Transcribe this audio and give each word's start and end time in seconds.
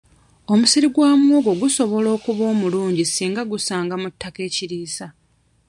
Omusiri 0.53 0.87
gwa 0.95 1.09
muwogo 1.21 1.51
gusobola 1.61 2.09
okuba 2.17 2.43
omulungi 2.53 3.03
singa 3.07 3.41
gusanga 3.51 3.93
mu 4.01 4.07
ttaka 4.13 4.39
ekiriisa. 4.47 5.05